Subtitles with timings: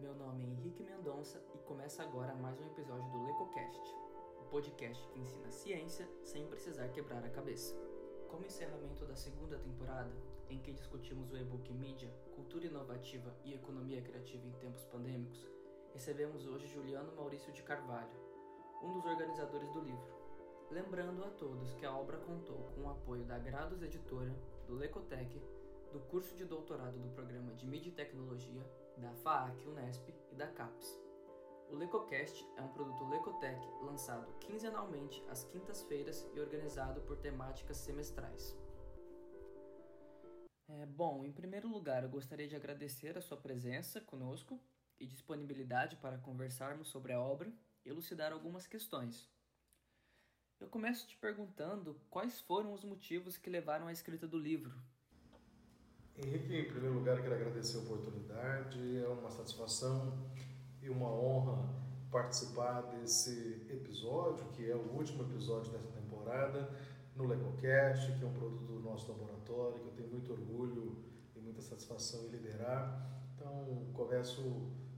[0.00, 3.94] Meu nome é Henrique Mendonça e começa agora mais um episódio do LecoCast,
[4.40, 7.76] o podcast que ensina ciência sem precisar quebrar a cabeça.
[8.30, 10.10] Como encerramento da segunda temporada,
[10.48, 15.46] em que discutimos o e-book Mídia, Cultura Inovativa e Economia Criativa em Tempos Pandêmicos,
[15.92, 18.18] recebemos hoje Juliano Maurício de Carvalho,
[18.82, 20.14] um dos organizadores do livro.
[20.70, 24.34] Lembrando a todos que a obra contou com o apoio da Grados Editora,
[24.66, 25.38] do Lecotec,
[25.92, 28.64] do curso de doutorado do programa de Mídia e Tecnologia
[29.00, 31.00] da FAAC Unesp e da CAPES.
[31.70, 38.56] O LecoCast é um produto Lecotec lançado quinzenalmente às quintas-feiras e organizado por temáticas semestrais.
[40.68, 44.60] É, bom, em primeiro lugar, eu gostaria de agradecer a sua presença conosco
[44.98, 47.52] e disponibilidade para conversarmos sobre a obra
[47.84, 49.30] e elucidar algumas questões.
[50.60, 54.78] Eu começo te perguntando quais foram os motivos que levaram à escrita do livro
[56.22, 60.12] Henrique, em primeiro lugar, quero agradecer a oportunidade, é uma satisfação
[60.82, 61.66] e uma honra
[62.10, 66.68] participar desse episódio, que é o último episódio dessa temporada,
[67.16, 70.96] no LecoCast, que é um produto do nosso laboratório, que eu tenho muito orgulho
[71.34, 73.08] e muita satisfação em liderar.
[73.34, 74.42] Então, começo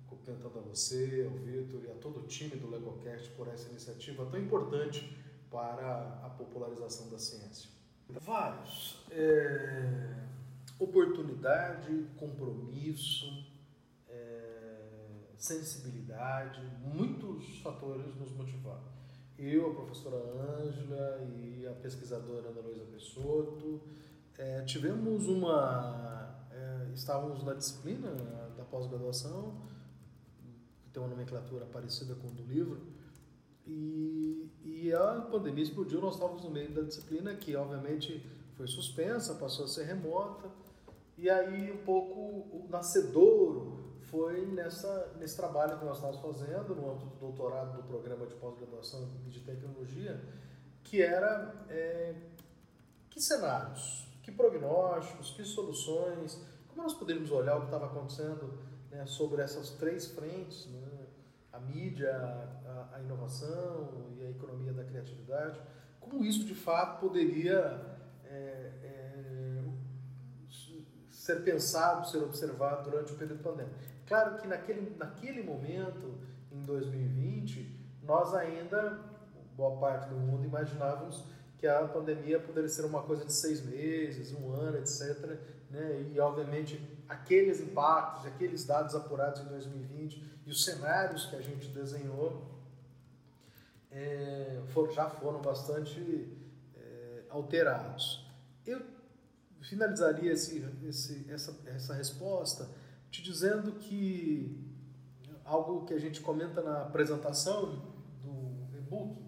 [0.08, 4.26] cumprimentando a você, ao Vitor e a todo o time do LecoCast por essa iniciativa
[4.26, 5.16] tão importante
[5.50, 7.70] para a popularização da ciência.
[8.08, 9.04] Vários.
[9.10, 10.32] É
[10.82, 13.46] oportunidade, compromisso,
[14.08, 18.92] é, sensibilidade, muitos fatores nos motivaram.
[19.38, 23.80] Eu, a professora Ângela e a pesquisadora Ana Luísa Pessotto
[24.38, 26.46] é, tivemos uma.
[26.50, 28.10] É, estávamos na disciplina
[28.56, 29.60] da pós-graduação,
[30.84, 32.80] que tem uma nomenclatura parecida com o do livro,
[33.66, 38.24] e, e a pandemia explodiu, nós estávamos no meio da disciplina, que obviamente
[38.56, 40.50] foi suspensa, passou a ser remota,
[41.22, 46.90] e aí um pouco o nascedouro foi nessa, nesse trabalho que nós estávamos fazendo no
[46.90, 50.20] âmbito do doutorado do programa de pós-graduação de tecnologia,
[50.82, 52.16] que era é,
[53.08, 58.58] que cenários, que prognósticos, que soluções, como nós poderíamos olhar o que estava acontecendo
[58.90, 61.06] né, sobre essas três frentes, né,
[61.52, 65.60] a mídia, a, a, inovação e a economia da criatividade,
[66.00, 67.80] como isso de fato poderia
[68.24, 69.01] é, é,
[71.22, 73.76] ser pensado, ser observado durante o período pandêmico.
[74.08, 76.18] Claro que naquele, naquele momento,
[76.50, 78.98] em 2020, nós ainda,
[79.56, 81.22] boa parte do mundo, imaginávamos
[81.58, 85.38] que a pandemia poderia ser uma coisa de seis meses, um ano, etc.
[85.70, 86.10] Né?
[86.12, 91.68] E, obviamente, aqueles impactos, aqueles dados apurados em 2020 e os cenários que a gente
[91.68, 92.50] desenhou
[93.92, 96.36] é, for, já foram bastante
[96.76, 98.28] é, alterados.
[98.66, 98.91] Eu
[99.62, 102.68] finalizaria esse, esse, essa, essa resposta
[103.10, 104.72] te dizendo que
[105.44, 107.82] algo que a gente comenta na apresentação
[108.22, 109.18] do e-book,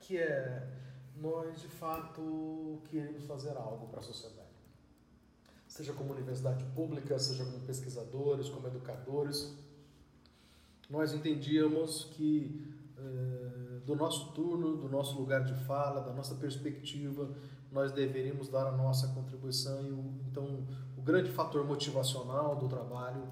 [0.00, 0.68] que é
[1.16, 4.42] nós de fato queremos fazer algo para a sociedade.
[5.68, 9.54] Seja como universidade pública, seja como pesquisadores, como educadores,
[10.90, 17.30] nós entendíamos que eh, do nosso turno, do nosso lugar de fala, da nossa perspectiva,
[17.72, 19.84] nós deveríamos dar a nossa contribuição.
[19.84, 20.66] E o, então,
[20.96, 23.26] o grande fator motivacional do trabalho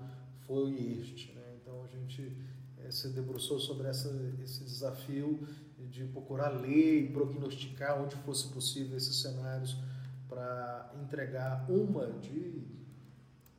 [0.46, 1.32] foi este.
[1.32, 1.42] Né?
[1.60, 2.36] Então, a gente
[2.78, 4.10] é, se debruçou sobre essa,
[4.42, 5.46] esse desafio
[5.78, 9.76] de procurar ler e prognosticar onde fosse possível esses cenários
[10.28, 12.64] para entregar uma de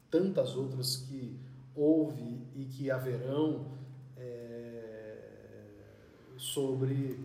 [0.10, 1.40] tantas outras que
[1.76, 3.80] houve e que haverão
[6.42, 7.20] sobre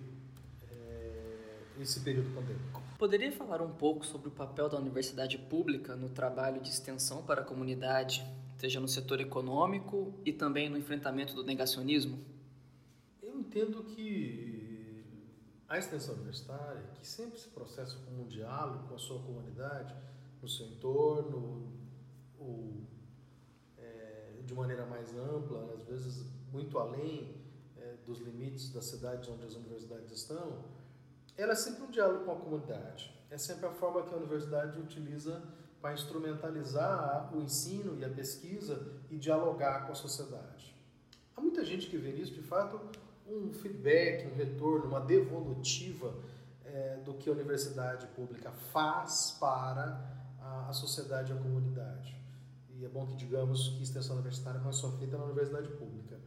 [0.70, 2.75] é, esse período pandêmico.
[2.98, 7.42] Poderia falar um pouco sobre o papel da universidade pública no trabalho de extensão para
[7.42, 8.24] a comunidade,
[8.56, 12.18] seja no setor econômico e também no enfrentamento do negacionismo?
[13.22, 15.04] Eu entendo que
[15.68, 19.94] a extensão universitária, que sempre se processa como um diálogo com a sua comunidade,
[20.40, 21.70] no seu entorno,
[22.38, 22.80] ou
[23.76, 27.36] é, de maneira mais ampla, às vezes muito além
[27.76, 30.64] é, dos limites das cidades onde as universidades estão,
[31.36, 33.14] ela é sempre um diálogo com a comunidade.
[33.30, 35.42] É sempre a forma que a universidade utiliza
[35.80, 40.74] para instrumentalizar o ensino e a pesquisa e dialogar com a sociedade.
[41.36, 42.80] Há muita gente que vê nisso, de fato,
[43.28, 46.14] um feedback, um retorno, uma devolutiva
[46.64, 50.00] é, do que a universidade pública faz para
[50.40, 52.16] a, a sociedade e a comunidade.
[52.70, 56.18] E é bom que digamos que extensão universitária não é só feita na universidade pública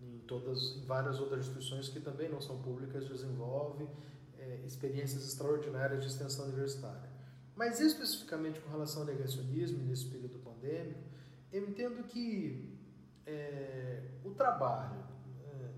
[0.00, 3.86] em todas, em várias outras instituições que também não são públicas desenvolve
[4.38, 7.10] é, experiências extraordinárias de extensão universitária.
[7.54, 11.00] Mas especificamente com relação ao negacionismo nesse período pandêmico,
[11.52, 12.78] eu entendo que
[13.24, 15.02] é, o trabalho
[15.44, 15.70] é,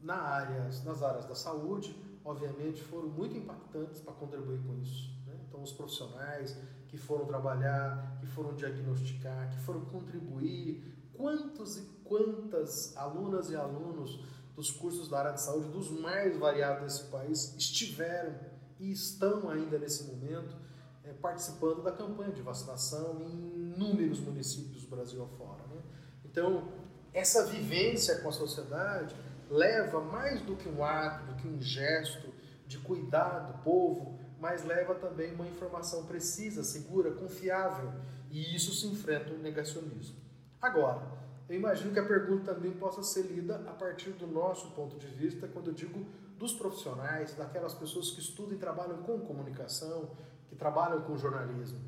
[0.00, 5.10] na área, nas áreas da saúde, obviamente, foram muito impactantes para contribuir com isso.
[5.26, 5.34] Né?
[5.48, 6.56] Então, os profissionais
[6.86, 14.20] que foram trabalhar, que foram diagnosticar, que foram contribuir, quantos e quantas alunas e alunos
[14.54, 18.34] dos cursos da área de saúde, dos mais variados desse país, estiveram
[18.78, 20.56] e estão ainda nesse momento
[21.04, 25.62] é, participando da campanha de vacinação em inúmeros municípios do Brasil afora.
[25.66, 25.82] Né?
[26.24, 26.68] Então,
[27.12, 29.14] essa vivência com a sociedade
[29.50, 32.32] leva mais do que um ato, do que um gesto
[32.66, 37.92] de cuidar do povo, mas leva também uma informação precisa, segura, confiável,
[38.30, 40.16] e isso se enfrenta o negacionismo.
[40.60, 44.96] Agora, eu imagino que a pergunta também possa ser lida a partir do nosso ponto
[44.96, 46.06] de vista, quando eu digo
[46.38, 50.10] dos profissionais, daquelas pessoas que estudam e trabalham com comunicação,
[50.48, 51.80] que trabalham com jornalismo.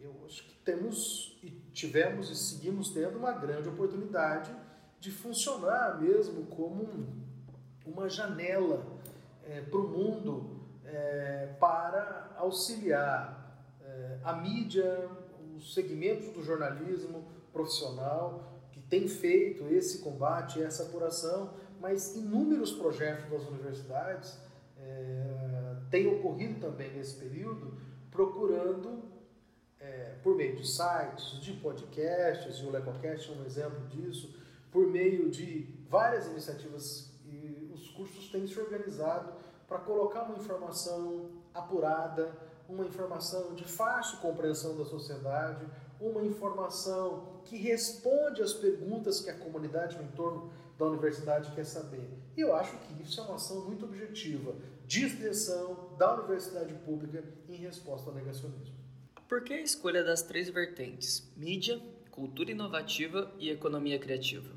[0.00, 4.54] Eu acho que temos e tivemos e seguimos tendo uma grande oportunidade
[5.00, 6.88] de funcionar mesmo como
[7.84, 8.86] uma janela
[9.44, 15.08] é, para o mundo é, para auxiliar é, a mídia,
[15.56, 18.51] os segmentos do jornalismo profissional
[18.92, 24.38] tem feito esse combate, essa apuração, mas inúmeros projetos das universidades
[24.76, 27.72] é, têm ocorrido também nesse período
[28.10, 29.02] procurando,
[29.80, 34.38] é, por meio de sites, de podcasts, e o LecoCast é um exemplo disso,
[34.70, 39.32] por meio de várias iniciativas, e os cursos têm se organizado
[39.66, 42.30] para colocar uma informação apurada,
[42.68, 45.64] uma informação de fácil compreensão da sociedade,
[46.02, 52.08] uma informação que responde às perguntas que a comunidade no entorno da universidade quer saber.
[52.36, 54.54] E eu acho que isso é uma ação muito objetiva
[54.86, 58.74] de extensão da universidade pública em resposta ao negacionismo.
[59.28, 64.50] Por que a escolha das três vertentes: mídia, cultura inovativa e economia criativa?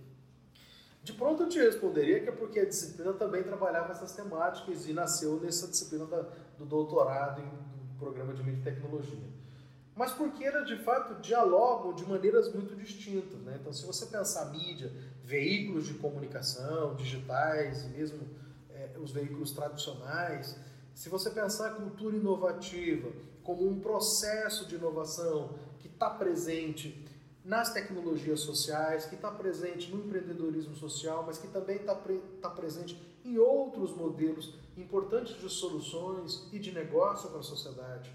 [1.03, 4.94] De pronto eu te responderia que é porque a disciplina também trabalhava essas temáticas e
[4.94, 6.24] nasceu nessa disciplina da,
[6.57, 9.44] do doutorado em, do programa de mídia e tecnologia.
[9.95, 13.39] Mas porque elas de fato dialogam de maneiras muito distintas.
[13.42, 13.57] Né?
[13.62, 14.92] Então, se você pensar mídia,
[15.24, 18.27] veículos de comunicação, digitais e mesmo
[18.71, 20.57] é, os veículos tradicionais,
[20.94, 23.09] se você pensar a cultura inovativa
[23.44, 27.06] como um processo de inovação que está presente
[27.44, 32.50] nas tecnologias sociais, que está presente no empreendedorismo social, mas que também está pre tá
[32.50, 38.12] presente em outros modelos importantes de soluções e de negócio para a sociedade.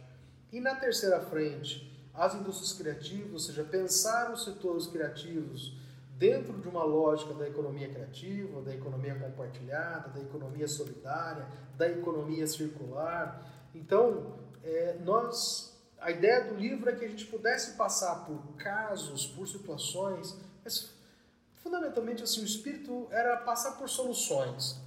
[0.52, 5.74] E na terceira frente, as indústrias criativas, ou seja, pensar os setores criativos
[6.18, 12.46] dentro de uma lógica da economia criativa, da economia compartilhada, da economia solidária, da economia
[12.46, 13.42] circular.
[13.74, 19.26] Então, é, nós, a ideia do livro é que a gente pudesse passar por casos,
[19.26, 20.90] por situações, mas
[21.62, 24.80] fundamentalmente assim, o espírito era passar por soluções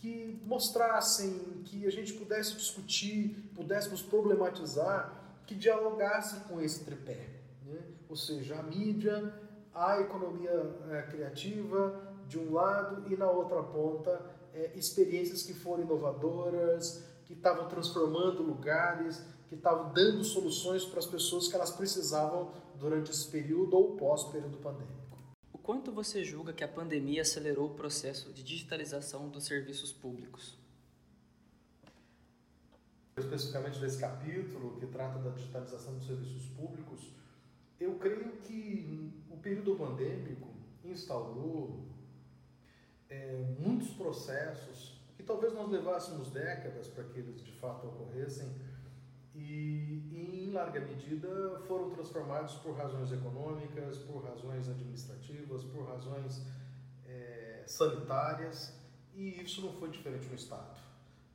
[0.00, 5.12] que mostrassem, que a gente pudesse discutir, pudéssemos problematizar,
[5.46, 7.28] que dialogasse com esse tripé.
[7.64, 7.78] Né?
[8.08, 9.32] Ou seja, a mídia,
[9.74, 14.20] a economia é, criativa de um lado e na outra ponta
[14.54, 21.06] é, experiências que foram inovadoras, que estavam transformando lugares, que estavam dando soluções para as
[21.06, 25.05] pessoas que elas precisavam durante esse período ou pós-período pandêmico.
[25.66, 30.56] Quanto você julga que a pandemia acelerou o processo de digitalização dos serviços públicos?
[33.18, 37.12] Especificamente desse capítulo que trata da digitalização dos serviços públicos,
[37.80, 40.54] eu creio que o período pandêmico
[40.84, 41.84] instaurou
[43.10, 48.48] é, muitos processos que talvez nós levássemos décadas para que eles de fato ocorressem
[49.36, 56.42] e, em larga medida, foram transformados por razões econômicas, por razões administrativas, por razões
[57.04, 58.74] é, sanitárias
[59.14, 60.78] e isso não foi diferente no Estado.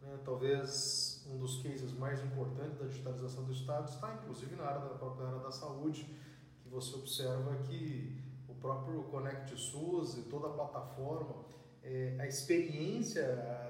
[0.01, 0.19] Né?
[0.23, 4.95] Talvez um dos cases mais importantes da digitalização do Estado está, inclusive, na área da
[4.95, 6.05] própria área da saúde,
[6.65, 8.17] você observa que
[8.47, 11.43] o próprio Connect SUS e toda a plataforma,
[11.83, 13.23] é, a experiência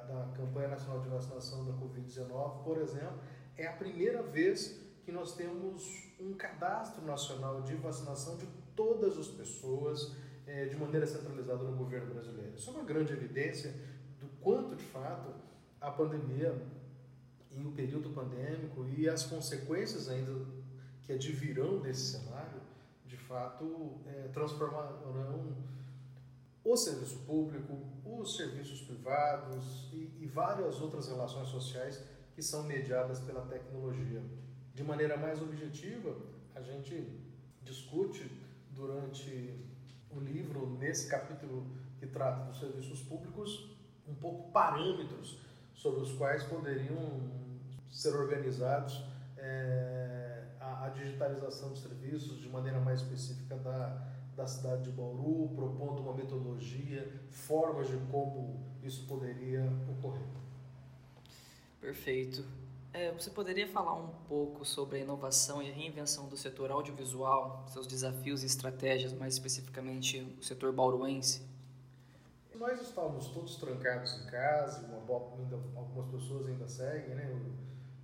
[0.08, 3.20] da campanha nacional de vacinação da Covid-19, por exemplo,
[3.58, 9.28] é a primeira vez que nós temos um cadastro nacional de vacinação de todas as
[9.28, 10.16] pessoas
[10.46, 12.54] é, de maneira centralizada no governo brasileiro.
[12.56, 13.74] Isso é uma grande evidência
[14.20, 15.34] do quanto, de fato,
[15.80, 16.56] a pandemia
[17.52, 20.32] e o período pandêmico e as consequências ainda
[21.04, 22.62] que advirão desse cenário
[23.32, 25.56] fato, é, transformarão
[26.64, 33.20] o serviço público, os serviços privados e, e várias outras relações sociais que são mediadas
[33.20, 34.22] pela tecnologia.
[34.74, 36.16] De maneira mais objetiva,
[36.56, 37.08] a gente
[37.62, 38.32] discute
[38.72, 39.66] durante
[40.10, 41.68] o livro, nesse capítulo
[42.00, 43.76] que trata dos serviços públicos,
[44.08, 45.40] um pouco parâmetros
[45.74, 47.32] sobre os quais poderiam
[47.90, 49.04] ser organizados
[49.38, 55.50] é, a, a, digitalização de serviços de maneira mais específica da, da cidade de Bauru,
[55.56, 60.41] propondo uma metodologia, formas de como isso poderia ocorrer.
[61.82, 62.46] Perfeito.
[62.94, 67.66] É, você poderia falar um pouco sobre a inovação e a reinvenção do setor audiovisual,
[67.68, 71.42] seus desafios e estratégias, mais especificamente o setor bauruense?
[72.54, 77.42] Nós estávamos todos trancados em casa, uma, ainda, algumas pessoas ainda seguem, né?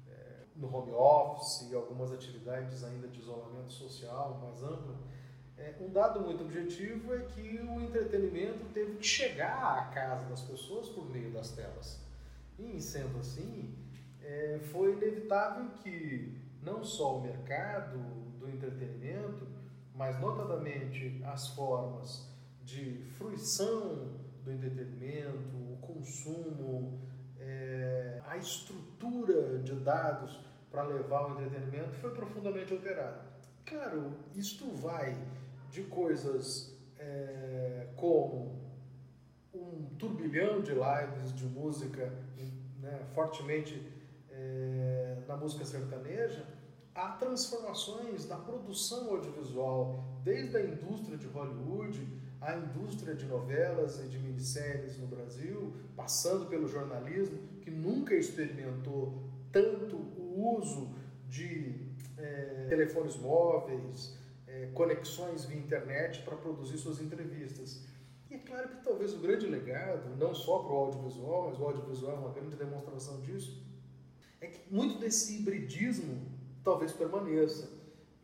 [0.09, 4.97] É, no home office, algumas atividades ainda de isolamento social mais amplo.
[5.57, 10.41] É, um dado muito objetivo é que o entretenimento teve que chegar à casa das
[10.41, 12.06] pessoas por meio das telas.
[12.57, 13.75] E, sendo assim,
[14.21, 17.97] é, foi inevitável que não só o mercado
[18.39, 19.47] do entretenimento,
[19.93, 22.27] mas notadamente as formas
[22.63, 26.99] de fruição do entretenimento, o consumo,
[27.39, 33.25] é, a estrutura de dados para levar o entretenimento foi profundamente alterada.
[33.65, 35.17] Claro, isto vai
[35.71, 38.66] de coisas é, como
[39.57, 42.13] um turbilhão de lives de música
[42.79, 43.81] né, fortemente
[44.29, 46.45] é, na música sertaneja,
[46.93, 52.07] há transformações da produção audiovisual, desde a indústria de Hollywood,
[52.39, 59.23] a indústria de novelas e de minisséries no Brasil, passando pelo jornalismo, que nunca experimentou
[59.51, 60.95] tanto o uso
[61.27, 61.87] de
[62.17, 67.83] é, telefones móveis, é, conexões via internet para produzir suas entrevistas.
[68.29, 71.63] E é claro que talvez o grande legado, não só para o audiovisual, mas o
[71.63, 73.65] audiovisual é uma grande demonstração disso,
[74.41, 76.29] é que muito desse hibridismo
[76.63, 77.69] talvez permaneça.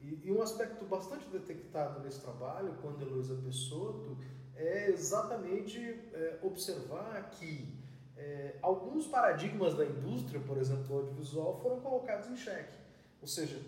[0.01, 4.17] E, e um aspecto bastante detectado nesse trabalho, quando Heloísa Pessotto,
[4.55, 7.81] é exatamente é, observar que
[8.17, 12.77] é, alguns paradigmas da indústria, por exemplo, do audiovisual, foram colocados em xeque.
[13.21, 13.59] Ou seja,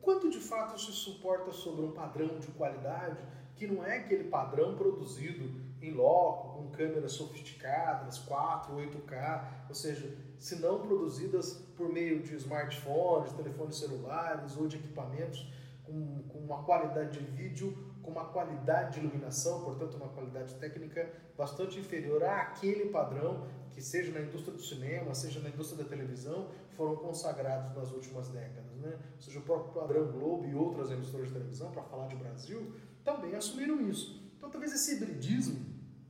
[0.00, 3.18] quanto de fato se suporta sobre um padrão de qualidade
[3.56, 5.50] que não é aquele padrão produzido
[5.82, 12.34] em loco, com câmeras sofisticadas, 4, 8K, ou seja, se não produzidas por meio de
[12.34, 15.50] smartphones, telefones celulares ou de equipamentos
[15.84, 21.10] com, com uma qualidade de vídeo, com uma qualidade de iluminação, portanto uma qualidade técnica
[21.36, 26.48] bastante inferior àquele padrão que seja na indústria do cinema, seja na indústria da televisão,
[26.76, 28.76] foram consagrados nas últimas décadas.
[28.76, 28.98] Né?
[29.16, 32.74] Ou seja, o próprio padrão Globo e outras emissoras de televisão, para falar de Brasil,
[33.04, 34.29] também assumiram isso.
[34.40, 35.66] Então talvez esse hibridismo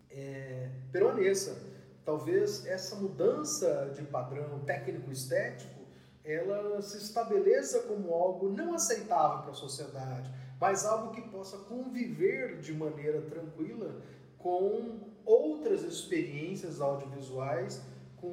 [0.08, 1.68] é, permaneça.
[2.04, 5.80] Talvez essa mudança de padrão técnico-estético
[6.24, 12.60] ela se estabeleça como algo não aceitável para a sociedade, mas algo que possa conviver
[12.60, 14.00] de maneira tranquila
[14.38, 17.82] com outras experiências audiovisuais,
[18.16, 18.32] com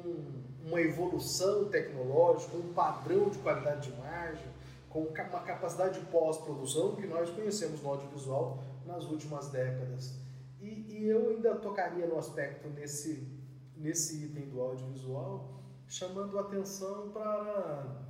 [0.64, 4.46] uma evolução tecnológica, um padrão de qualidade de imagem,
[4.88, 10.18] com uma capacidade de pós-produção que nós conhecemos no audiovisual nas últimas décadas.
[10.60, 13.28] E, e, eu ainda tocaria no aspecto nesse,
[13.76, 18.02] nesse item do audiovisual, chamando atenção para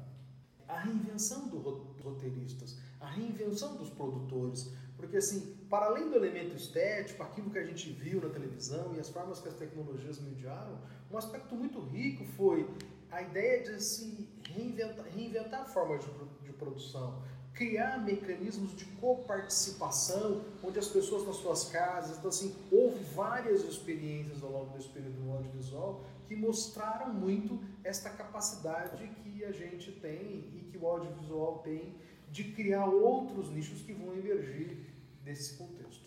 [0.67, 1.63] a reinvenção dos
[2.03, 4.73] roteiristas, a reinvenção dos produtores.
[4.97, 9.01] Porque, assim, para além do elemento estético, aquilo que a gente viu na televisão e
[9.01, 10.79] as formas que as tecnologias mediaram,
[11.11, 12.69] um aspecto muito rico foi
[13.11, 16.11] a ideia de se reinventar, reinventar formas de,
[16.47, 17.23] de produção,
[17.59, 24.45] criar mecanismos de coparticipação, onde as pessoas nas suas casas, então assim, houve várias experiências
[24.45, 30.69] ao longo desse período audiovisual que mostraram muito esta capacidade que a gente tem e
[30.71, 31.97] que o audiovisual tem
[32.31, 34.87] de criar outros nichos que vão emergir
[35.25, 36.07] desse contexto.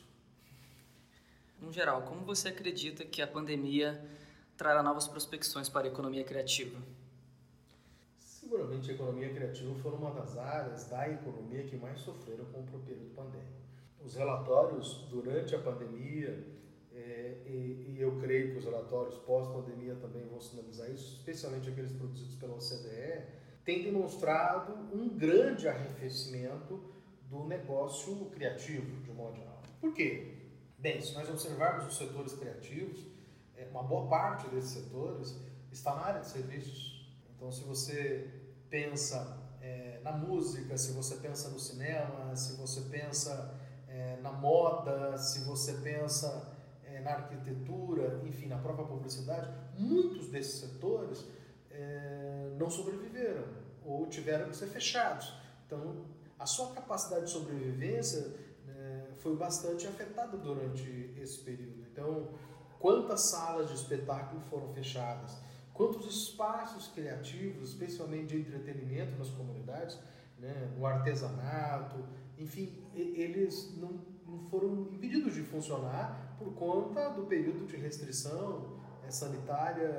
[1.60, 4.02] No geral, como você acredita que a pandemia
[4.56, 6.80] trará novas prospecções para a economia criativa?
[8.52, 12.80] Seguramente a economia criativa foi uma das áreas da economia que mais sofreram com o
[12.82, 13.62] período pandêmico.
[14.04, 16.46] Os relatórios durante a pandemia,
[16.94, 22.36] é, e, eu creio que os relatórios pós-pandemia também vão sinalizar isso, especialmente aqueles produzidos
[22.36, 23.24] pela OCDE,
[23.64, 26.78] têm demonstrado um grande arrefecimento
[27.30, 29.62] do negócio criativo, de um modo geral.
[29.80, 30.50] Por quê?
[30.78, 33.08] Bem, se nós observarmos os setores criativos,
[33.56, 35.40] é, uma boa parte desses setores
[35.72, 37.00] está na área de serviços.
[37.34, 38.41] Então, se você
[38.72, 43.54] pensa é, na música, se você pensa no cinema, se você pensa
[43.88, 50.62] é, na moda, se você pensa é, na arquitetura, enfim, na própria publicidade, muitos desses
[50.62, 51.24] setores
[51.70, 53.44] é, não sobreviveram
[53.86, 55.34] ou tiveram que ser fechados.
[55.68, 56.06] Então,
[56.40, 58.34] a sua capacidade de sobrevivência
[58.68, 61.86] é, foi bastante afetada durante esse período.
[61.92, 62.30] Então,
[62.80, 65.38] quantas salas de espetáculo foram fechadas?
[65.82, 69.98] Quantos espaços criativos, especialmente de entretenimento nas comunidades,
[70.38, 72.06] né, no artesanato,
[72.38, 79.10] enfim, eles não, não foram impedidos de funcionar por conta do período de restrição é,
[79.10, 79.90] sanitária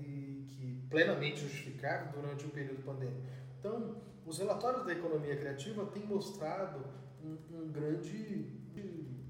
[0.00, 3.22] e que plenamente justificável durante o período pandêmico.
[3.60, 3.94] Então,
[4.26, 6.84] os relatórios da economia criativa têm mostrado
[7.22, 8.60] um, um grande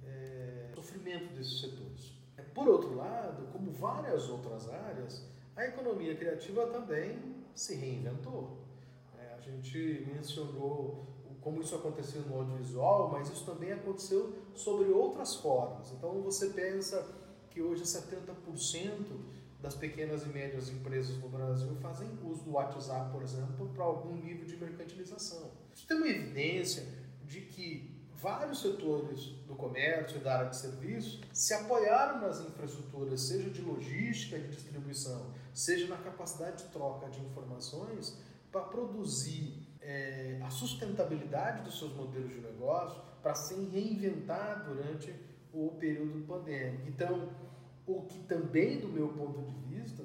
[0.06, 2.16] é, sofrimento desses setores.
[2.54, 7.18] Por outro lado, como várias outras áreas, a economia criativa também
[7.52, 8.58] se reinventou.
[9.18, 11.04] É, a gente mencionou
[11.40, 15.90] como isso aconteceu no audiovisual, mas isso também aconteceu sobre outras formas.
[15.90, 17.04] Então você pensa
[17.50, 18.28] que hoje 70%
[19.60, 24.14] das pequenas e médias empresas no Brasil fazem uso do WhatsApp, por exemplo, para algum
[24.14, 25.50] nível de mercantilização.
[25.74, 26.86] Isso tem uma evidência
[27.24, 33.20] de que vários setores do comércio e da área de serviço se apoiaram nas infraestruturas,
[33.20, 38.18] seja de logística de distribuição, seja na capacidade de troca de informações,
[38.50, 45.14] para produzir é, a sustentabilidade dos seus modelos de negócio para se reinventar durante
[45.52, 46.88] o período pandêmico.
[46.88, 47.28] Então,
[47.86, 50.04] o que também, do meu ponto de vista,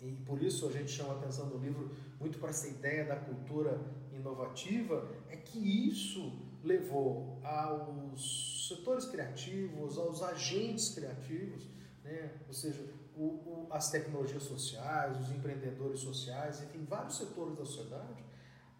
[0.00, 3.16] e por isso a gente chama a atenção no livro muito para essa ideia da
[3.16, 3.80] cultura
[4.12, 11.68] inovativa, é que isso levou aos setores criativos, aos agentes criativos,
[12.04, 12.32] né?
[12.46, 12.82] ou seja,
[13.16, 18.24] o, o, as tecnologias sociais, os empreendedores sociais, enfim, vários setores da sociedade,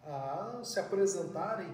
[0.03, 1.69] a se apresentarem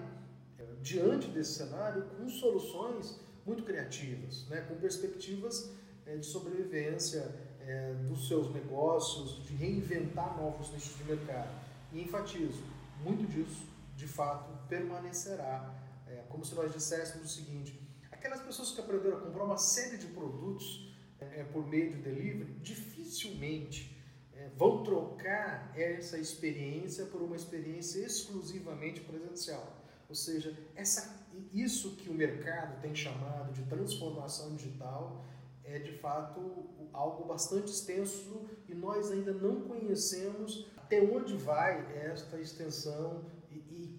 [0.57, 4.61] eh, diante desse cenário com soluções muito criativas, né?
[4.61, 5.71] com perspectivas
[6.05, 11.49] eh, de sobrevivência é, dos seus negócios, de reinventar novos nichos de mercado.
[11.93, 12.63] E enfatizo,
[13.03, 13.63] muito disso,
[13.95, 15.71] de fato, permanecerá.
[16.09, 17.79] É, como se nós disséssemos o seguinte:
[18.11, 22.51] aquelas pessoas que aprenderam a comprar uma série de produtos é, por meio de delivery,
[22.61, 23.95] dificilmente
[24.33, 29.77] é, vão trocar essa experiência por uma experiência exclusivamente presencial.
[30.07, 35.23] Ou seja, essa, isso que o mercado tem chamado de transformação digital
[35.63, 42.39] é de fato algo bastante extenso e nós ainda não conhecemos até onde vai esta
[42.39, 43.23] extensão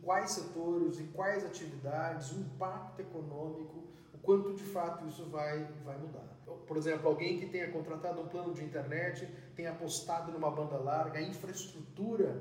[0.03, 3.85] quais setores e quais atividades, o impacto econômico,
[4.15, 6.29] o quanto de fato isso vai, vai mudar.
[6.67, 11.19] Por exemplo, alguém que tenha contratado um plano de internet, tenha apostado numa banda larga,
[11.19, 12.41] a infraestrutura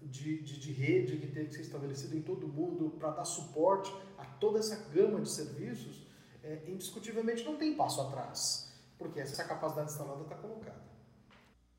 [0.00, 3.92] de, de, de rede que tem que ser estabelecida em todo mundo para dar suporte
[4.18, 6.06] a toda essa gama de serviços,
[6.42, 10.82] é, indiscutivelmente não tem passo atrás, porque essa capacidade instalada está colocada.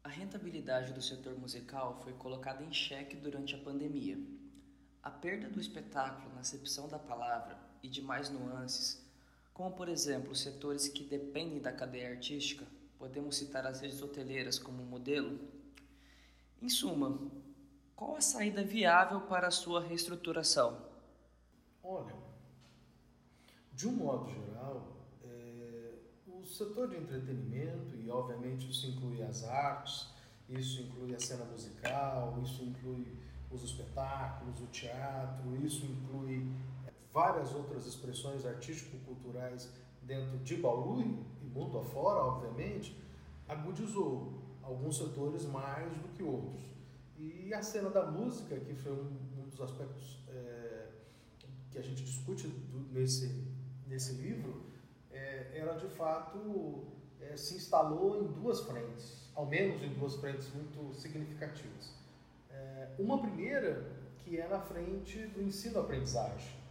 [0.03, 4.17] A rentabilidade do setor musical foi colocada em xeque durante a pandemia.
[5.03, 9.03] A perda do espetáculo na acepção da palavra e demais nuances
[9.53, 12.65] como por exemplo setores que dependem da cadeia artística,
[12.97, 15.39] podemos citar as redes hoteleiras como modelo.
[16.59, 17.19] Em suma,
[17.95, 20.83] qual a saída viável para a sua reestruturação?
[21.83, 22.15] Olha,
[23.73, 25.93] de um modo geral, é,
[26.27, 30.07] o setor de entretenimento, e obviamente isso inclui as artes,
[30.49, 33.05] isso inclui a cena musical, isso inclui
[33.53, 36.51] os espetáculos, o teatro, isso inclui
[37.13, 39.69] várias outras expressões artístico-culturais
[40.01, 42.99] dentro de Bauru e mundo afora, obviamente,
[43.47, 46.63] agudizou alguns setores mais do que outros.
[47.17, 50.87] E a cena da música, que foi um, um dos aspectos é,
[51.69, 53.47] que a gente discute do, nesse,
[53.87, 54.63] nesse livro,
[55.11, 56.85] é, ela de fato
[57.21, 62.02] é, se instalou em duas frentes, ao menos em duas frentes muito significativas.
[62.83, 63.85] É, uma primeira,
[64.19, 66.63] que é na frente do ensino-aprendizagem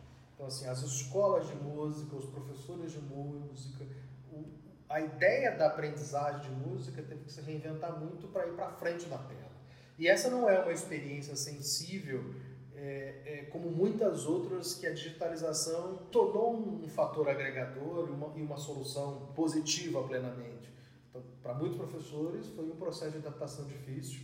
[0.43, 3.87] então, assim, as escolas de música, os professores de música,
[4.33, 4.43] o,
[4.89, 9.07] a ideia da aprendizagem de música teve que se reinventar muito para ir para frente
[9.07, 9.53] da tela.
[9.97, 12.35] E essa não é uma experiência sensível
[12.75, 18.43] é, é, como muitas outras que a digitalização tornou um fator agregador e uma, e
[18.43, 20.69] uma solução positiva plenamente.
[21.09, 24.23] Então, para muitos professores foi um processo de adaptação difícil,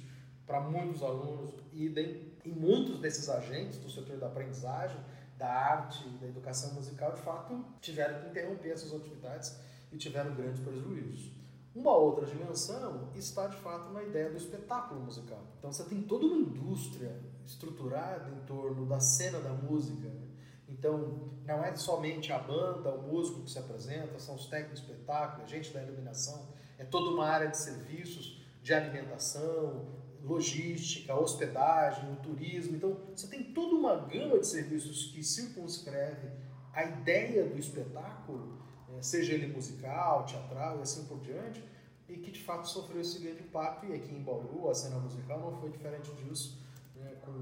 [0.49, 4.99] para muitos alunos, idem, e muitos desses agentes do setor da aprendizagem
[5.39, 9.57] da arte, da educação musical, de fato, tiveram que interromper essas atividades
[9.93, 11.31] e tiveram grandes prejuízos.
[11.75, 15.41] Uma outra dimensão está, de fato, na ideia do espetáculo musical.
[15.59, 20.09] Então, você tem toda uma indústria estruturada em torno da cena da música.
[20.09, 20.27] Né?
[20.69, 24.91] Então, não é somente a banda, o músico que se apresenta, são os técnicos de
[24.91, 29.87] espetáculo, a gente da iluminação, é toda uma área de serviços, de alimentação,
[30.23, 32.77] logística, hospedagem, o turismo.
[32.77, 36.29] Então, você tem toda uma gama de serviços que circunscreve
[36.73, 38.59] a ideia do espetáculo,
[38.97, 41.63] é, seja ele musical, teatral e assim por diante,
[42.09, 43.87] e que de fato sofreu esse grande impacto.
[43.87, 46.59] E aqui em Bauru, a cena musical não foi diferente disso,
[46.97, 47.33] né, com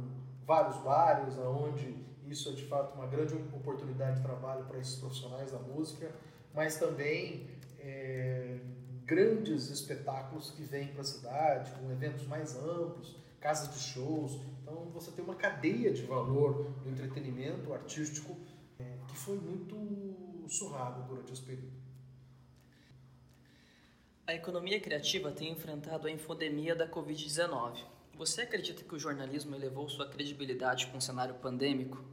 [0.47, 5.53] vários bares, onde isso é de fato uma grande oportunidade de trabalho para esses profissionais
[5.53, 6.11] da música,
[6.55, 7.47] mas também
[7.79, 8.59] é,
[9.07, 14.41] grandes espetáculos que vêm para a cidade, com eventos mais amplos, casas de shows.
[14.61, 18.37] Então você tem uma cadeia de valor no entretenimento artístico
[18.81, 21.87] é, que foi muito surrada durante esse período.
[24.27, 27.79] A economia criativa tem enfrentado a infodemia da Covid-19.
[28.15, 32.05] Você acredita que o jornalismo elevou sua credibilidade com o cenário pandêmico?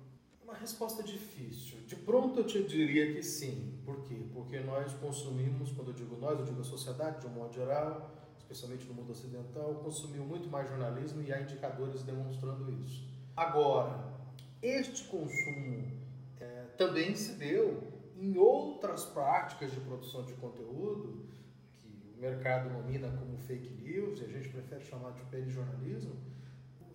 [0.53, 1.79] Uma resposta difícil.
[1.87, 3.81] De pronto eu te diria que sim.
[3.83, 4.23] Por quê?
[4.31, 8.11] Porque nós consumimos, quando eu digo nós, eu digo a sociedade de um modo geral,
[8.37, 13.03] especialmente no mundo ocidental, consumiu muito mais jornalismo e há indicadores demonstrando isso.
[13.35, 14.13] Agora,
[14.61, 15.91] este consumo
[16.39, 17.81] é, também se deu
[18.15, 21.25] em outras práticas de produção de conteúdo
[21.79, 26.15] que o mercado nomina como fake news e a gente prefere chamar de perijornalismo,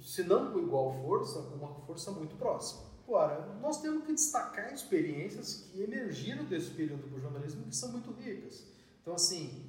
[0.00, 2.87] se não com igual força, com uma força muito próxima.
[3.08, 8.12] Agora, nós temos que destacar experiências que emergiram desse período do jornalismo que são muito
[8.12, 8.66] ricas.
[9.00, 9.64] Então, assim,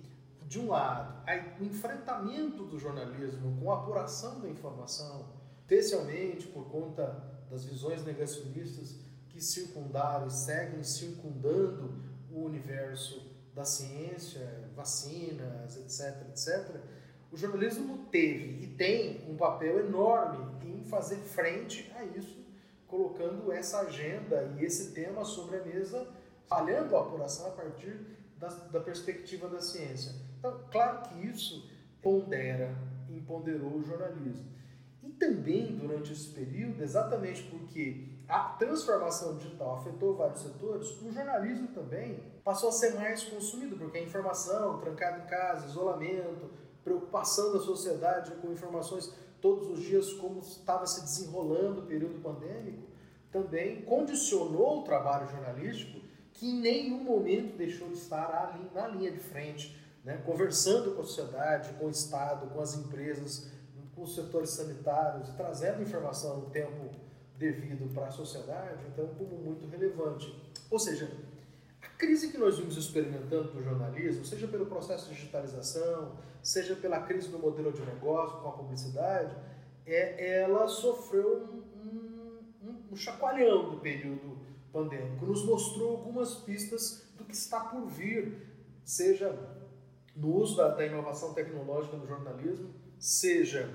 [0.46, 1.24] de um lado,
[1.58, 5.26] o enfrentamento do jornalismo com a apuração da informação,
[5.62, 7.16] especialmente por conta
[7.50, 8.98] das visões negacionistas
[9.30, 11.96] que circundaram e seguem circundando
[12.30, 13.26] o universo
[13.56, 16.76] da ciência, vacinas, etc, etc,
[17.32, 22.39] o jornalismo teve e tem um papel enorme em fazer frente a isso
[22.90, 26.08] colocando essa agenda e esse tema sobre a mesa,
[26.48, 27.96] falhando a apuração a partir
[28.38, 30.14] da, da perspectiva da ciência.
[30.40, 31.70] Então, claro que isso
[32.02, 32.74] pondera,
[33.10, 34.50] empoderou o jornalismo.
[35.04, 41.68] E também durante esse período, exatamente porque a transformação digital afetou vários setores, o jornalismo
[41.70, 46.50] também passou a ser mais consumido, porque a informação, trancada em casa, isolamento,
[46.84, 52.84] preocupação da sociedade com informações todos os dias como estava se desenrolando o período pandêmico,
[53.32, 56.00] também condicionou o trabalho jornalístico
[56.34, 60.22] que em nenhum momento deixou de estar na linha de frente, né?
[60.26, 63.52] conversando com a sociedade, com o Estado, com as empresas,
[63.94, 66.90] com os setores sanitários, trazendo informação no tempo
[67.38, 70.34] devido para a sociedade, então como muito relevante.
[70.70, 71.10] Ou seja,
[72.00, 77.28] crise que nós vimos experimentando no jornalismo, seja pelo processo de digitalização, seja pela crise
[77.28, 79.36] do modelo de negócio com a publicidade,
[79.86, 84.40] é, ela sofreu um, um, um chacoalhão do período
[84.72, 88.48] pandêmico, nos mostrou algumas pistas do que está por vir,
[88.86, 89.38] seja
[90.16, 93.70] no uso da, da inovação tecnológica no jornalismo, seja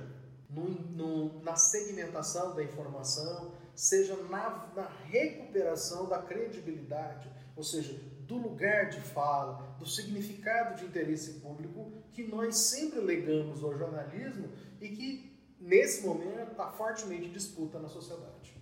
[0.48, 8.36] no, no, na segmentação da informação, seja na, na recuperação da credibilidade, ou seja, do
[8.36, 14.88] lugar de fala, do significado de interesse público que nós sempre legamos ao jornalismo e
[14.88, 18.54] que, nesse momento, está fortemente em disputa na sociedade.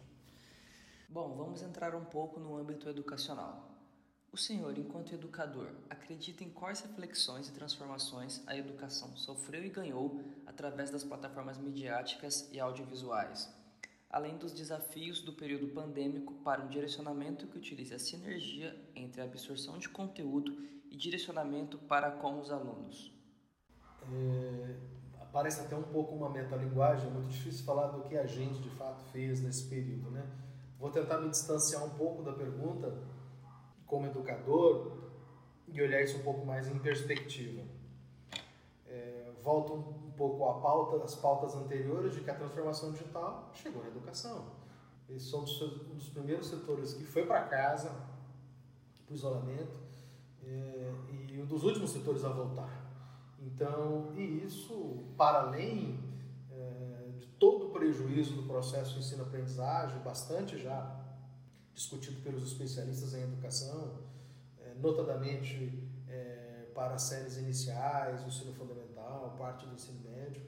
[1.08, 3.70] Bom, vamos entrar um pouco no âmbito educacional.
[4.32, 10.22] O senhor, enquanto educador, acredita em quais reflexões e transformações a educação sofreu e ganhou
[10.46, 13.61] através das plataformas midiáticas e audiovisuais?
[14.12, 19.24] Além dos desafios do período pandêmico para um direcionamento que utilize a sinergia entre a
[19.24, 20.54] absorção de conteúdo
[20.90, 23.10] e direcionamento para com os alunos.
[24.12, 24.76] É,
[25.32, 28.68] parece até um pouco uma metalinguagem, é muito difícil falar do que a gente de
[28.70, 30.30] fato fez nesse período, né?
[30.78, 32.92] Vou tentar me distanciar um pouco da pergunta
[33.86, 35.10] como educador
[35.68, 37.62] e olhar isso um pouco mais em perspectiva.
[38.86, 43.88] É, volto pouco a pauta, as pautas anteriores de que a transformação digital chegou na
[43.88, 44.46] educação.
[45.08, 47.90] Eles são um dos primeiros setores que foi para casa,
[49.04, 49.76] para o isolamento,
[50.44, 50.92] é,
[51.30, 52.80] e um dos últimos setores a voltar.
[53.38, 55.98] Então, e isso, para além
[56.50, 60.98] é, de todo o prejuízo do processo ensino-aprendizagem, bastante já
[61.74, 63.98] discutido pelos especialistas em educação,
[64.58, 65.90] é, notadamente
[66.74, 68.81] para as séries iniciais, o ensino fundamental,
[69.42, 70.40] parte do ensino médio,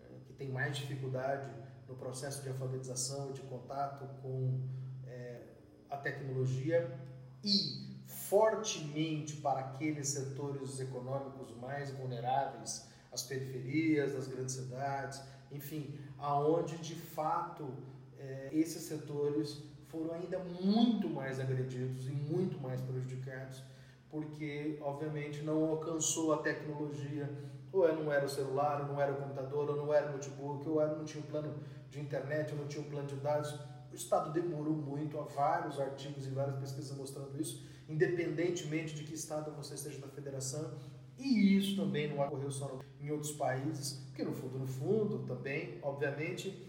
[0.00, 1.48] é, que tem mais dificuldade
[1.88, 4.60] no processo de alfabetização de contato com
[5.06, 5.42] é,
[5.88, 6.98] a tecnologia
[7.44, 16.76] e fortemente para aqueles setores econômicos mais vulneráveis, as periferias das grandes cidades, enfim, aonde
[16.78, 17.72] de fato
[18.18, 23.62] é, esses setores foram ainda muito mais agredidos e muito mais prejudicados,
[24.10, 27.30] porque obviamente não alcançou a tecnologia,
[27.72, 30.68] ou não era o celular, ou não era o computador, ou não era o notebook,
[30.68, 31.54] ou não tinha um plano
[31.88, 33.52] de internet, ou não tinha um plano de dados.
[33.90, 39.14] O Estado demorou muito, há vários artigos e várias pesquisas mostrando isso, independentemente de que
[39.14, 40.78] Estado você esteja da federação,
[41.18, 45.78] e isso também não ocorreu só em outros países, porque no fundo, no fundo, também,
[45.82, 46.68] obviamente,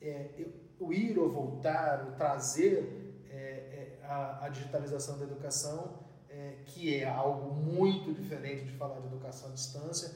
[0.00, 0.46] é,
[0.78, 6.94] o ir ou voltar, o trazer é, é, a, a, digitalização da educação, é, que
[6.94, 10.14] é algo muito diferente de falar de educação à distância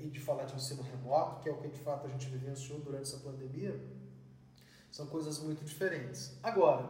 [0.00, 2.80] e de falar de ensino remoto, que é o que de fato a gente vivenciou
[2.80, 3.78] durante essa pandemia,
[4.90, 6.38] são coisas muito diferentes.
[6.42, 6.88] Agora,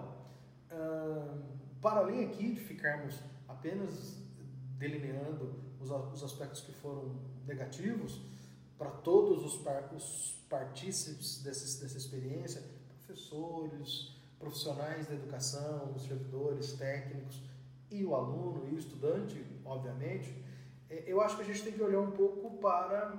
[1.81, 3.19] para além aqui de ficarmos
[3.49, 4.17] apenas
[4.79, 7.17] delineando os, os aspectos que foram
[7.47, 8.21] negativos,
[8.77, 17.43] para todos os, par, os partícipes dessa, dessa experiência, professores, profissionais da educação, servidores técnicos
[17.91, 20.33] e o aluno e o estudante, obviamente,
[20.91, 23.19] eu acho que a gente tem que olhar um pouco para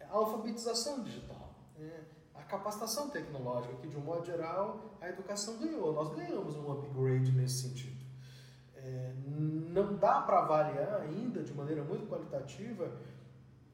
[0.00, 2.04] a alfabetização digital, né?
[2.34, 5.92] a capacitação tecnológica, que de um modo geral a educação ganhou.
[5.92, 8.00] Nós ganhamos um upgrade nesse sentido.
[8.74, 12.90] É, não dá para avaliar ainda de maneira muito qualitativa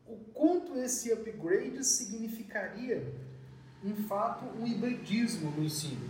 [0.06, 3.12] o quanto esse upgrade significaria,
[3.82, 6.08] em fato, um hibridismo no ensino.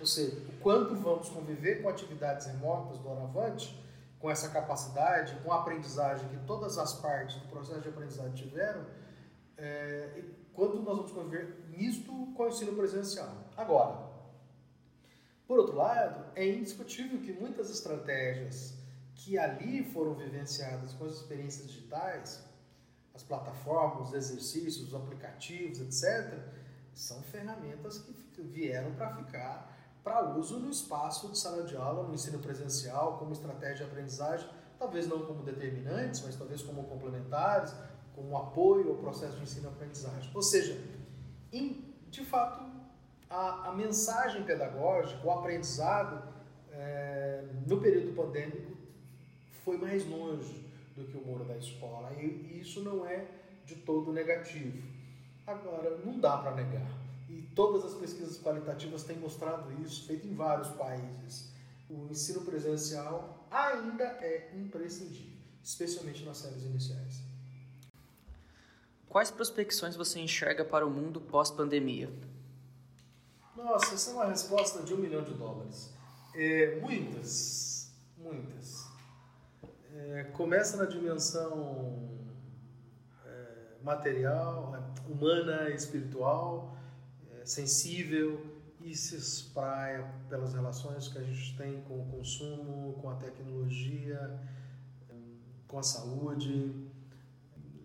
[0.00, 3.74] Ou seja, o quanto vamos conviver com atividades remotas do Oravante,
[4.18, 8.84] com essa capacidade, com a aprendizagem que todas as partes do processo de aprendizagem tiveram,
[9.56, 13.32] é, quanto nós vamos conviver nisto com o ensino presencial.
[13.56, 14.08] Agora,
[15.46, 18.74] por outro lado, é indiscutível que muitas estratégias
[19.14, 22.48] que ali foram vivenciadas com as experiências digitais
[23.18, 26.38] as plataformas, os exercícios, os aplicativos, etc.,
[26.94, 27.98] são ferramentas
[28.32, 29.76] que vieram para ficar
[30.08, 34.48] para uso no espaço de sala de aula, no ensino presencial, como estratégia de aprendizagem,
[34.78, 37.74] talvez não como determinantes, mas talvez como complementares,
[38.14, 40.30] como apoio ao processo de ensino-aprendizagem.
[40.34, 40.80] Ou seja,
[41.52, 42.64] em, de fato,
[43.28, 46.22] a, a, mensagem pedagógica, o aprendizado
[46.72, 48.78] é, no período pandêmico
[49.62, 50.66] foi mais longe
[50.96, 52.14] do que o muro da escola.
[52.14, 53.26] E isso não é
[53.66, 54.82] de todo negativo.
[55.46, 57.07] Agora, não dá para negar.
[57.28, 61.50] E todas as pesquisas qualitativas têm mostrado isso, feito em vários países.
[61.90, 67.20] O ensino presencial ainda é imprescindível, especialmente nas séries iniciais.
[69.08, 72.10] Quais prospecções você enxerga para o mundo pós-pandemia?
[73.56, 75.92] Nossa, essa é uma resposta de um milhão de dólares.
[76.34, 78.86] É, muitas, muitas.
[79.94, 82.08] É, começa na dimensão
[83.24, 84.74] é, material,
[85.08, 86.77] humana, espiritual,
[87.48, 88.44] sensível
[88.80, 94.38] e se espraia pelas relações que a gente tem com o consumo, com a tecnologia,
[95.66, 96.88] com a saúde.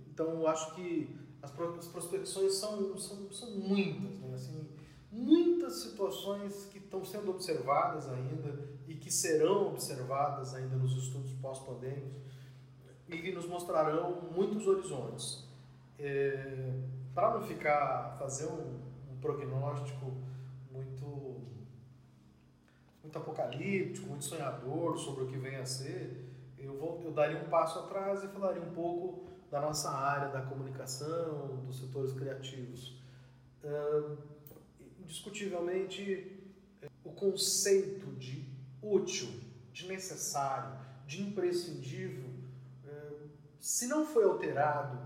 [0.08, 4.34] Então, eu acho que as prospecções são, são, são muitas, né?
[4.34, 4.69] assim,
[5.12, 12.21] muitas situações que estão sendo observadas ainda e que serão observadas ainda nos estudos pós-pandêmicos
[13.08, 15.47] e que nos mostrarão muitos horizontes.
[15.97, 16.73] É,
[17.13, 18.92] Para não ficar, fazer um,
[19.23, 20.13] prognóstico
[20.69, 21.41] muito,
[23.01, 27.49] muito apocalíptico, muito sonhador sobre o que vem a ser, eu, vou, eu daria um
[27.49, 33.01] passo atrás e falaria um pouco da nossa área da comunicação, dos setores criativos.
[33.63, 34.01] É,
[34.99, 36.41] indiscutivelmente,
[37.03, 38.45] o conceito de
[38.81, 39.29] útil,
[39.71, 42.29] de necessário, de imprescindível,
[42.86, 43.12] é,
[43.59, 44.99] se não foi alterado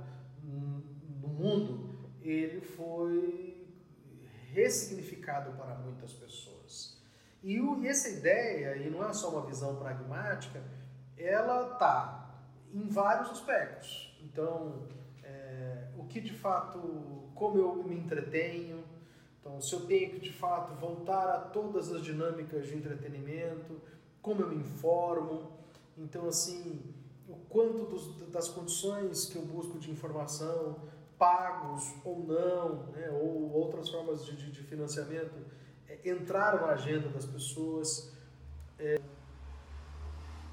[0.44, 3.57] no mundo, ele foi
[4.58, 6.98] ressignificado para muitas pessoas.
[7.44, 10.64] E essa ideia, e não é só uma visão pragmática,
[11.16, 12.42] ela está
[12.74, 14.18] em vários aspectos.
[14.24, 14.88] Então,
[15.24, 18.84] é, o que de fato, como eu me entretenho,
[19.40, 23.80] então, se eu tenho que de fato voltar a todas as dinâmicas de entretenimento,
[24.22, 25.52] como eu me informo,
[25.96, 26.82] então assim,
[27.30, 30.76] o quanto dos, das condições que eu busco de informação,
[31.18, 35.34] pagos ou não, né, ou outras formas de, de, de financiamento,
[35.88, 38.14] é, entraram na agenda das pessoas.
[38.80, 39.00] É,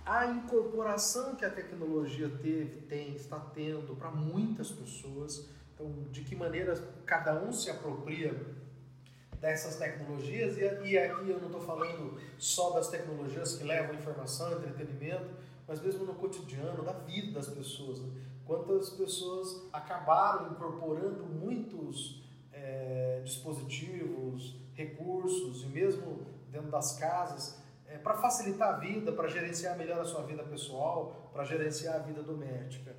[0.07, 5.49] a incorporação que a tecnologia teve, tem, está tendo para muitas pessoas.
[5.75, 6.75] Então, de que maneira
[7.05, 8.35] cada um se apropria
[9.41, 14.53] dessas tecnologias, e, e aqui eu não estou falando só das tecnologias que levam informação,
[14.53, 15.35] entretenimento,
[15.67, 18.01] mas mesmo no cotidiano, da vida das pessoas.
[18.01, 18.09] Né?
[18.47, 28.15] Quantas pessoas acabaram incorporando muitos é, dispositivos, recursos, e mesmo dentro das casas, é, para
[28.15, 32.95] facilitar a vida, para gerenciar melhor a sua vida pessoal, para gerenciar a vida doméstica.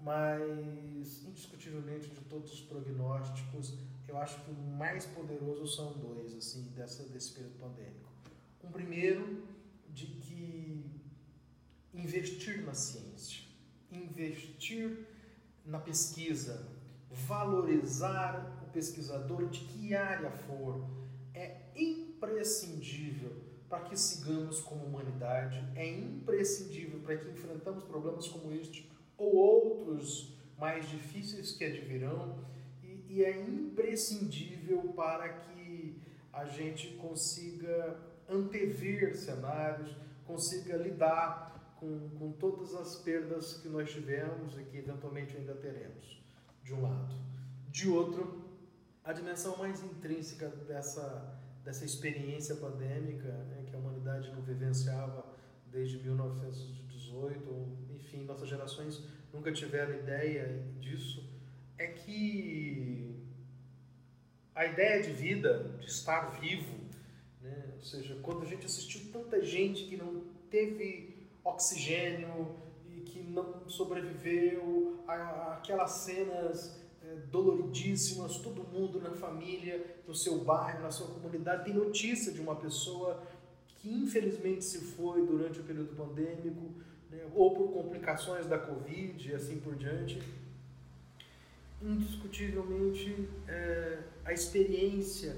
[0.00, 3.74] Mas, indiscutivelmente, de todos os prognósticos,
[4.06, 8.08] eu acho que o mais poderoso são dois, assim, dessa, desse período pandêmico.
[8.62, 9.42] Um primeiro,
[9.88, 10.84] de que
[11.92, 13.47] investir na ciência,
[13.90, 15.06] investir
[15.64, 16.66] na pesquisa,
[17.10, 20.84] valorizar o pesquisador de que área for,
[21.34, 23.32] é imprescindível
[23.68, 30.34] para que sigamos como humanidade, é imprescindível para que enfrentamos problemas como este ou outros
[30.58, 32.38] mais difíceis que advirão
[32.82, 36.00] e, e é imprescindível para que
[36.32, 37.98] a gente consiga
[38.28, 39.94] antever cenários,
[40.26, 46.20] consiga lidar com, com todas as perdas que nós tivemos e que eventualmente ainda teremos,
[46.62, 47.14] de um lado.
[47.70, 48.44] De outro,
[49.04, 55.24] a dimensão mais intrínseca dessa, dessa experiência pandêmica, né, que a humanidade não vivenciava
[55.66, 61.28] desde 1918, ou, enfim, nossas gerações nunca tiveram ideia disso,
[61.76, 63.14] é que
[64.54, 66.76] a ideia de vida, de estar vivo,
[67.40, 72.56] né, ou seja, quando a gente assistiu tanta gente que não teve oxigênio
[72.88, 80.82] e que não sobreviveu, aquelas cenas é, doloridíssimas, todo mundo na família, no seu bairro,
[80.82, 83.22] na sua comunidade, tem notícia de uma pessoa
[83.66, 86.72] que infelizmente se foi durante o período pandêmico,
[87.10, 90.20] né, ou por complicações da Covid e assim por diante.
[91.80, 95.36] Indiscutivelmente, é, a experiência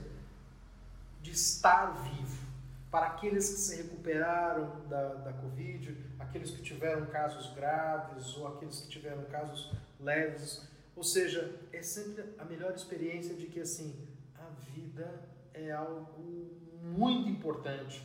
[1.20, 2.49] de estar vivo,
[2.90, 8.80] para aqueles que se recuperaram da, da Covid, aqueles que tiveram casos graves ou aqueles
[8.80, 10.68] que tiveram casos leves.
[10.96, 13.94] Ou seja, é sempre a melhor experiência de que assim,
[14.34, 15.22] a vida
[15.54, 16.50] é algo
[16.82, 18.04] muito importante,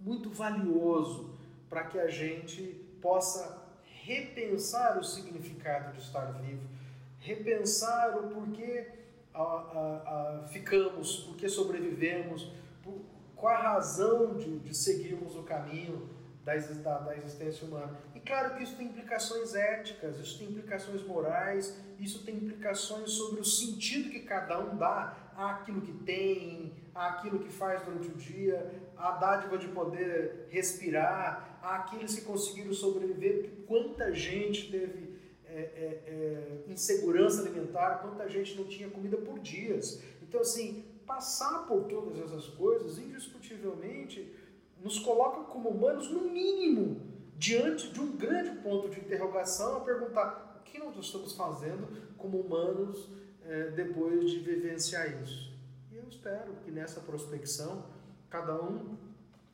[0.00, 2.62] muito valioso para que a gente
[3.00, 3.60] possa
[4.02, 6.66] repensar o significado de estar vivo,
[7.20, 8.88] repensar o porquê
[9.32, 12.50] a, a, a, ficamos, porquê sobrevivemos,
[13.40, 16.08] qual a razão de, de seguirmos o caminho
[16.44, 17.98] da, da, da, existência humana.
[18.14, 23.40] E claro que isso tem implicações éticas, isso tem implicações morais, isso tem implicações sobre
[23.40, 28.70] o sentido que cada um dá àquilo que tem, àquilo que faz durante o dia,
[28.96, 36.72] a dádiva de poder respirar, àqueles que conseguiram sobreviver, quanta gente teve é, é, é,
[36.72, 40.02] insegurança alimentar, quanta gente não tinha comida por dias.
[40.22, 44.32] Então, assim, passar por todas essas coisas, indiscutivelmente,
[44.80, 47.00] nos coloca como humanos, no mínimo,
[47.36, 52.38] diante de um grande ponto de interrogação, a perguntar o que nós estamos fazendo como
[52.38, 53.08] humanos
[53.44, 55.52] é, depois de vivenciar isso.
[55.90, 57.86] E eu espero que nessa prospecção,
[58.30, 58.96] cada um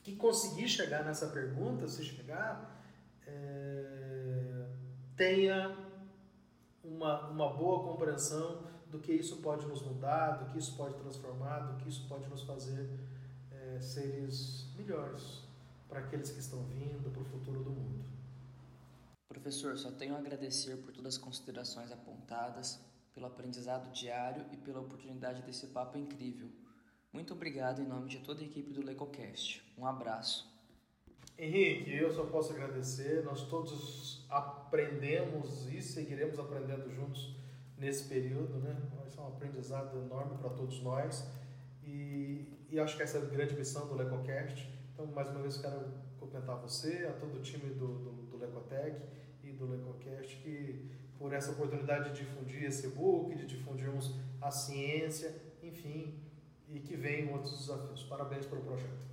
[0.03, 2.85] que conseguir chegar nessa pergunta, se chegar,
[3.27, 4.67] é,
[5.17, 5.75] tenha
[6.85, 11.59] uma, uma boa compreensão do que isso pode nos mudar, do que isso pode transformar,
[11.61, 12.89] do que isso pode nos fazer
[13.51, 15.43] é, seres melhores
[15.87, 18.05] para aqueles que estão vindo, para o futuro do mundo.
[19.29, 22.81] Professor, só tenho a agradecer por todas as considerações apontadas,
[23.13, 26.49] pelo aprendizado diário e pela oportunidade desse papo incrível.
[27.13, 29.63] Muito obrigado em nome de toda a equipe do LecoCast.
[29.77, 30.51] Um abraço.
[31.39, 33.23] Henrique, eu só posso agradecer.
[33.25, 37.37] Nós todos aprendemos e seguiremos aprendendo juntos
[37.79, 38.77] nesse período, né?
[38.97, 41.29] Vai ser um aprendizado enorme para todos nós
[41.83, 44.69] e, e acho que essa é a grande missão do LecoCast.
[44.93, 49.01] Então, mais uma vez, quero cumprimentar você, a todo o time do, do, do Lecotec
[49.43, 55.35] e do LecoCast que por essa oportunidade de difundir esse book, de difundirmos a ciência,
[55.63, 56.19] enfim,
[56.69, 58.03] e que venham outros desafios.
[58.05, 59.07] Parabéns pelo projeto.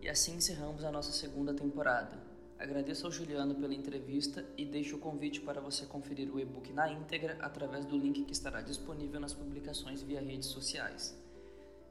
[0.00, 2.31] E assim encerramos a nossa segunda temporada.
[2.62, 6.88] Agradeço ao Juliano pela entrevista e deixo o convite para você conferir o e-book na
[6.92, 11.20] íntegra através do link que estará disponível nas publicações via redes sociais.